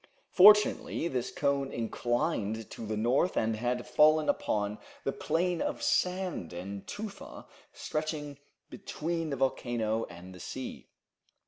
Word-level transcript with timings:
Fortunately, 0.31 1.07
this 1.07 1.29
cone 1.29 1.71
inclined 1.71 2.71
to 2.71 2.87
the 2.87 2.97
north, 2.97 3.37
and 3.37 3.55
had 3.57 3.85
fallen 3.85 4.29
upon 4.29 4.79
the 5.03 5.11
plain 5.11 5.61
of 5.61 5.83
sand 5.83 6.53
and 6.53 6.87
tufa 6.87 7.45
stretching 7.71 8.39
between 8.71 9.29
the 9.29 9.35
volcano 9.35 10.05
and 10.09 10.33
the 10.33 10.39
sea. 10.39 10.89